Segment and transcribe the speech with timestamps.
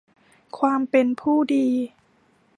[0.57, 1.67] ความเป็นผู้ดี